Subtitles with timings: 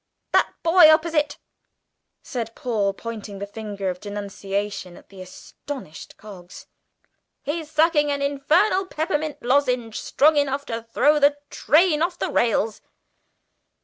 [0.31, 1.37] "That boy opposite,"
[2.23, 6.65] said Paul, pointing the finger of denunciation at the astonished Coggs;
[7.43, 12.81] "he's sucking an infernal peppermint lozenge strong enough to throw the train off the rails!"